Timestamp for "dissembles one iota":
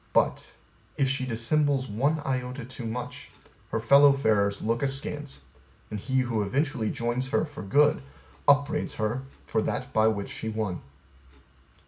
1.27-2.65